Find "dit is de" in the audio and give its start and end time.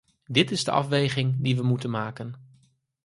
0.25-0.71